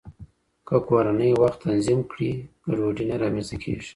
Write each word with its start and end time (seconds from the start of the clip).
که 0.67 0.75
کورنۍ 0.87 1.31
وخت 1.41 1.59
تنظیم 1.67 1.99
کړي، 2.11 2.31
ګډوډي 2.63 3.05
نه 3.09 3.15
رامنځته 3.21 3.55
کيږي. 3.63 3.89